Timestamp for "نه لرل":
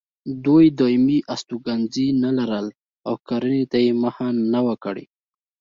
2.23-2.67